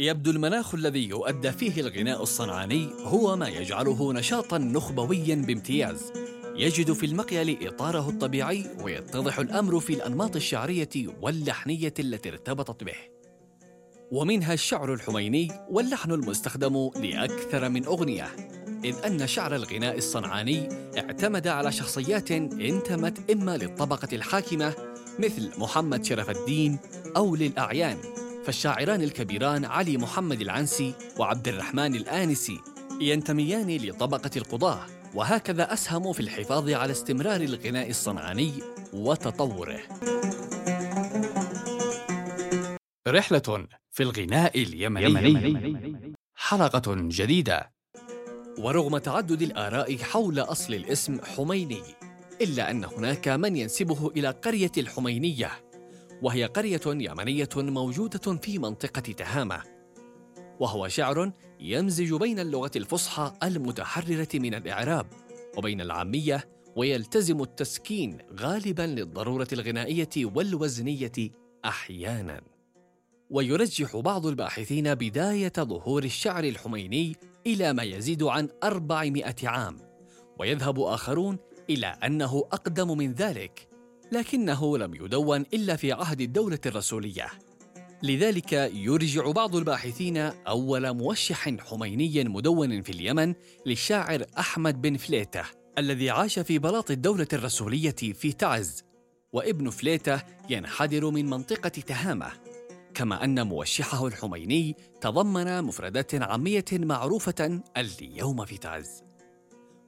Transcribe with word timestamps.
يبدو 0.00 0.30
المناخ 0.30 0.74
الذي 0.74 1.08
يؤدى 1.08 1.52
فيه 1.52 1.80
الغناء 1.80 2.22
الصنعاني 2.22 2.88
هو 3.00 3.36
ما 3.36 3.48
يجعله 3.48 4.12
نشاطا 4.12 4.58
نخبويا 4.58 5.34
بامتياز. 5.34 6.12
يجد 6.56 6.92
في 6.92 7.06
المقيل 7.06 7.68
إطاره 7.68 8.08
الطبيعي 8.08 8.66
ويتضح 8.82 9.38
الأمر 9.38 9.80
في 9.80 9.94
الأنماط 9.94 10.36
الشعرية 10.36 10.88
واللحنية 11.20 11.94
التي 11.98 12.28
ارتبطت 12.28 12.84
به. 12.84 12.94
ومنها 14.12 14.54
الشعر 14.54 14.94
الحميني 14.94 15.48
واللحن 15.70 16.12
المستخدم 16.12 16.90
لأكثر 16.96 17.68
من 17.68 17.84
أغنية 17.84 18.28
إذ 18.84 18.96
أن 19.06 19.26
شعر 19.26 19.56
الغناء 19.56 19.96
الصنعاني 19.96 20.68
اعتمد 20.98 21.46
على 21.46 21.72
شخصيات 21.72 22.30
انتمت 22.30 23.30
إما 23.30 23.56
للطبقة 23.56 24.08
الحاكمة 24.12 24.74
مثل 25.18 25.50
محمد 25.58 26.04
شرف 26.04 26.30
الدين 26.30 26.78
أو 27.16 27.36
للأعيان. 27.36 28.17
فالشاعران 28.48 29.02
الكبيران 29.02 29.64
علي 29.64 29.96
محمد 29.96 30.40
العنسي 30.40 30.94
وعبد 31.18 31.48
الرحمن 31.48 31.94
الآنسي 31.94 32.60
ينتميان 33.00 33.76
لطبقة 33.76 34.30
القضاة 34.36 34.80
وهكذا 35.14 35.72
أسهموا 35.72 36.12
في 36.12 36.20
الحفاظ 36.20 36.70
على 36.70 36.92
استمرار 36.92 37.40
الغناء 37.40 37.90
الصنعاني 37.90 38.52
وتطوره. 38.92 39.80
رحلة 43.08 43.66
في 43.90 44.02
الغناء 44.02 44.62
اليمني. 44.62 46.14
حلقة 46.34 46.94
جديدة. 46.96 47.72
ورغم 48.58 48.98
تعدد 48.98 49.42
الآراء 49.42 49.96
حول 49.96 50.38
أصل 50.38 50.74
الاسم 50.74 51.20
حميني 51.24 51.82
إلا 52.40 52.70
أن 52.70 52.84
هناك 52.84 53.28
من 53.28 53.56
ينسبه 53.56 54.08
إلى 54.16 54.30
قرية 54.30 54.72
الحمينية. 54.78 55.67
وهي 56.22 56.44
قرية 56.44 56.80
يمنية 56.86 57.48
موجودة 57.56 58.36
في 58.36 58.58
منطقة 58.58 59.00
تهامة. 59.00 59.62
وهو 60.60 60.88
شعر 60.88 61.32
يمزج 61.60 62.14
بين 62.14 62.38
اللغة 62.38 62.70
الفصحى 62.76 63.32
المتحررة 63.42 64.28
من 64.34 64.54
الإعراب 64.54 65.06
وبين 65.56 65.80
العامية 65.80 66.48
ويلتزم 66.76 67.42
التسكين 67.42 68.18
غالبا 68.40 68.82
للضرورة 68.82 69.48
الغنائية 69.52 70.08
والوزنية 70.16 71.12
أحيانا. 71.64 72.40
ويرجح 73.30 73.96
بعض 73.96 74.26
الباحثين 74.26 74.94
بداية 74.94 75.52
ظهور 75.58 76.04
الشعر 76.04 76.44
الحميني 76.44 77.16
إلى 77.46 77.72
ما 77.72 77.82
يزيد 77.82 78.22
عن 78.22 78.48
أربعمائة 78.64 79.48
عام 79.48 79.76
ويذهب 80.38 80.80
آخرون 80.80 81.38
إلى 81.70 81.86
أنه 81.86 82.44
أقدم 82.52 82.98
من 82.98 83.12
ذلك. 83.12 83.67
لكنه 84.12 84.78
لم 84.78 84.94
يدون 84.94 85.40
إلا 85.40 85.76
في 85.76 85.92
عهد 85.92 86.20
الدولة 86.20 86.58
الرسولية. 86.66 87.28
لذلك 88.02 88.52
يرجع 88.52 89.30
بعض 89.30 89.56
الباحثين 89.56 90.16
أول 90.48 90.94
موشح 90.94 91.48
حميني 91.48 92.24
مدون 92.24 92.82
في 92.82 92.92
اليمن 92.92 93.34
للشاعر 93.66 94.24
أحمد 94.38 94.82
بن 94.82 94.96
فليتة 94.96 95.42
الذي 95.78 96.10
عاش 96.10 96.38
في 96.38 96.58
بلاط 96.58 96.90
الدولة 96.90 97.26
الرسولية 97.32 97.90
في 97.90 98.32
تعز 98.32 98.84
وابن 99.32 99.70
فليتة 99.70 100.22
ينحدر 100.50 101.10
من 101.10 101.30
منطقة 101.30 101.68
تهامة. 101.68 102.32
كما 102.94 103.24
أن 103.24 103.46
موشحه 103.46 104.06
الحميني 104.06 104.76
تضمن 105.00 105.64
مفردات 105.64 106.14
عامية 106.14 106.64
معروفة 106.72 107.60
اليوم 108.02 108.44
في 108.44 108.58
تعز. 108.58 109.07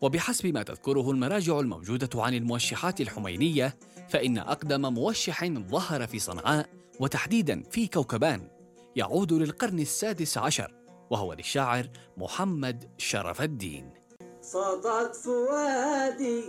وبحسب 0.00 0.46
ما 0.46 0.62
تذكره 0.62 1.10
المراجع 1.10 1.60
الموجودة 1.60 2.22
عن 2.22 2.34
الموشحات 2.34 3.00
الحمينية 3.00 3.76
فإن 4.08 4.38
أقدم 4.38 4.94
موشح 4.94 5.44
ظهر 5.44 6.06
في 6.06 6.18
صنعاء 6.18 6.68
وتحديدا 7.00 7.62
في 7.70 7.86
كوكبان 7.86 8.48
يعود 8.96 9.32
للقرن 9.32 9.78
السادس 9.78 10.38
عشر 10.38 10.74
وهو 11.10 11.32
للشاعر 11.32 11.88
محمد 12.16 12.90
شرف 12.98 13.42
الدين. 13.42 13.90
صدت 14.42 15.16
فؤادي 15.16 16.44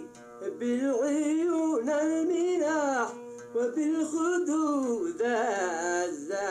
بالعيون 0.60 1.90
المناح 1.90 3.10
وبالخدود 3.56 5.22
الزاهرة 5.22 6.49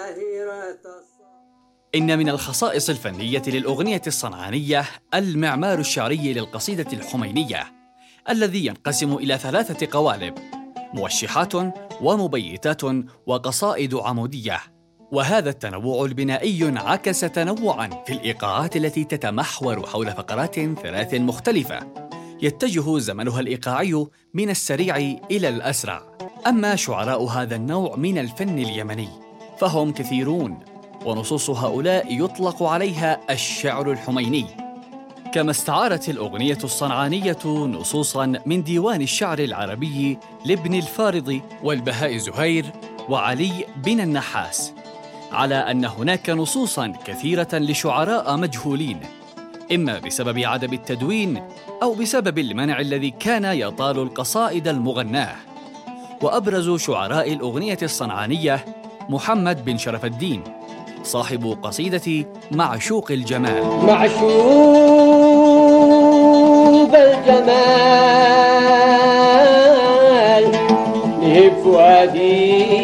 إن 1.95 2.19
من 2.19 2.29
الخصائص 2.29 2.91
الفنية 2.91 3.43
للأغنية 3.47 4.03
الصنعانية 4.07 4.85
المعمار 5.15 5.79
الشعري 5.79 6.33
للقصيدة 6.33 6.93
الحمينية 6.93 7.73
الذي 8.31 8.67
ينقسم 8.67 9.15
إلى 9.15 9.39
ثلاثة 9.39 9.89
قوالب 9.91 10.35
موشحات 10.95 11.53
ومبيتات 12.01 12.83
وقصائد 13.27 13.95
عمودية. 13.95 14.61
وهذا 15.13 15.51
التنوع 15.51 16.05
البنائي 16.05 16.69
انعكس 16.69 17.21
تنوعا 17.21 17.91
في 18.07 18.13
الإيقاعات 18.13 18.77
التي 18.77 19.05
تتمحور 19.05 19.87
حول 19.87 20.11
فقرات 20.11 20.55
ثلاث 20.55 21.15
مختلفة 21.15 21.79
يتجه 22.43 22.99
زمنها 22.99 23.41
الإيقاعي 23.41 24.07
من 24.35 24.51
السريع 24.51 24.97
إلى 25.31 25.49
الأسرع. 25.49 26.03
أما 26.47 26.77
شعراء 26.77 27.25
هذا 27.25 27.57
النوع 27.57 27.97
من 27.97 28.19
الفن 28.19 28.59
اليمني 28.59 29.09
فهم 29.59 29.93
كثيرون. 29.93 30.78
ونصوص 31.05 31.51
هؤلاء 31.51 32.25
يطلق 32.25 32.63
عليها 32.63 33.21
الشعر 33.31 33.93
الحميني. 33.93 34.47
كما 35.33 35.51
استعارت 35.51 36.09
الأغنية 36.09 36.59
الصنعانية 36.65 37.39
نصوصا 37.47 38.41
من 38.47 38.63
ديوان 38.63 39.03
الشعر 39.03 39.39
العربي 39.39 40.19
لابن 40.45 40.75
الفارض 40.75 41.41
والبهاء 41.63 42.17
زهير 42.17 42.67
وعلي 43.09 43.65
بن 43.77 44.01
النحاس 44.01 44.73
على 45.33 45.55
أن 45.55 45.85
هناك 45.85 46.31
نصوصا 46.31 46.93
كثيرة 47.05 47.49
لشعراء 47.53 48.37
مجهولين 48.37 49.01
إما 49.73 49.99
بسبب 49.99 50.39
عدم 50.39 50.73
التدوين 50.73 51.43
أو 51.83 51.95
بسبب 51.95 52.39
المنع 52.39 52.81
الذي 52.81 53.11
كان 53.11 53.45
يطال 53.45 53.99
القصائد 53.99 54.69
المغناة. 54.69 55.35
وأبرز 56.23 56.81
شعراء 56.81 57.33
الأغنية 57.33 57.79
الصنعانية 57.83 58.65
محمد 59.09 59.65
بن 59.65 59.79
شرف 59.79 60.05
الدين 60.05 60.43
صاحب 61.09 61.59
قصيدة 61.63 62.27
معشوق 62.51 63.13
الجمال. 63.13 63.63
معشوق 63.87 64.29
الجمال 66.95 67.79
لهب 71.23 71.53
فؤادي. 71.65 72.79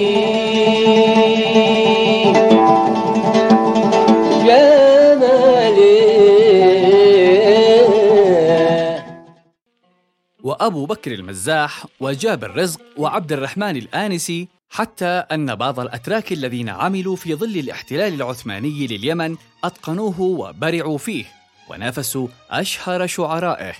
وأبو 10.44 10.86
بكر 10.86 11.12
المزاح 11.12 11.86
وجابر 12.00 12.56
رزق 12.56 12.80
وعبد 12.98 13.32
الرحمن 13.32 13.76
الآنسي 13.76 14.48
حتى 14.70 15.06
أن 15.06 15.54
بعض 15.54 15.80
الأتراك 15.80 16.32
الذين 16.32 16.69
عملوا 16.69 17.16
في 17.16 17.34
ظل 17.34 17.56
الاحتلال 17.56 18.14
العثماني 18.14 18.86
لليمن 18.86 19.36
أتقنوه 19.64 20.20
وبرعوا 20.20 20.98
فيه 20.98 21.25
ونافسوا 21.69 22.28
أشهر 22.50 23.06
شعرائه 23.06 23.74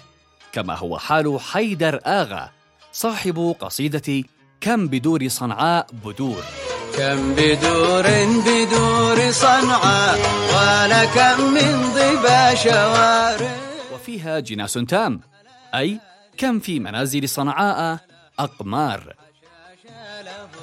كما 0.53 0.75
هو 0.75 0.99
حال 0.99 1.41
حيدر 1.41 2.01
آغا 2.07 2.51
صاحب 2.93 3.57
قصيدة 3.61 4.25
كم 4.61 4.89
بدور 4.89 5.29
صنعاء 5.29 5.87
بدور. 6.05 6.43
كم 6.97 7.35
بدور 7.35 8.07
بدور 8.47 9.31
صنعاء 9.31 10.19
ولا 10.55 11.05
كم 11.05 11.55
من 11.55 11.83
ضبا 11.95 12.55
شوارع 12.55 13.57
وفيها 13.95 14.41
جناس 14.41 14.73
تام 14.73 15.21
أي 15.75 16.01
كم 16.39 16.61
في 16.61 16.81
منازل 16.81 17.29
صنعاء 17.29 17.99
أقمار. 18.39 19.24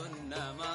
النمام 0.06 0.71